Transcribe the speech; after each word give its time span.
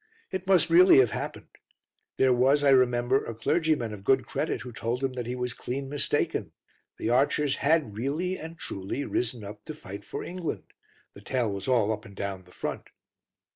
It 0.31 0.47
must 0.47 0.71
really 0.71 0.97
have 0.97 1.11
happened. 1.11 1.49
There 2.17 2.33
was, 2.33 2.63
I 2.63 2.71
remember, 2.71 3.23
a 3.23 3.35
clergyman 3.35 3.93
of 3.93 4.03
good 4.03 4.25
credit 4.25 4.61
who 4.61 4.71
told 4.71 5.03
him 5.03 5.13
that 5.13 5.27
he 5.27 5.35
was 5.35 5.53
clean 5.53 5.89
mistaken; 5.89 6.53
the 6.97 7.11
archers 7.11 7.57
had 7.57 7.95
really 7.95 8.35
and 8.35 8.57
truly 8.57 9.05
risen 9.05 9.43
up 9.43 9.63
to 9.65 9.75
fight 9.75 10.03
for 10.03 10.23
England: 10.23 10.73
the 11.13 11.21
tale 11.21 11.51
was 11.51 11.67
all 11.67 11.91
up 11.93 12.03
and 12.03 12.15
down 12.15 12.45
the 12.45 12.51
front. 12.51 12.87